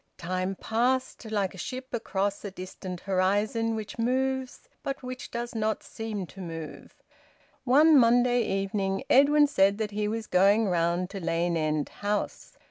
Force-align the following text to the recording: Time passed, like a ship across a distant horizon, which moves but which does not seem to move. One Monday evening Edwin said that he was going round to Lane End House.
Time 0.17 0.55
passed, 0.55 1.29
like 1.29 1.53
a 1.53 1.59
ship 1.59 1.93
across 1.93 2.43
a 2.43 2.49
distant 2.49 3.01
horizon, 3.01 3.75
which 3.75 3.99
moves 3.99 4.61
but 4.81 5.03
which 5.03 5.29
does 5.29 5.53
not 5.53 5.83
seem 5.83 6.25
to 6.25 6.41
move. 6.41 7.03
One 7.65 7.95
Monday 7.99 8.41
evening 8.41 9.03
Edwin 9.11 9.45
said 9.45 9.77
that 9.77 9.91
he 9.91 10.07
was 10.07 10.25
going 10.25 10.67
round 10.67 11.11
to 11.11 11.19
Lane 11.19 11.55
End 11.55 11.89
House. 11.89 12.57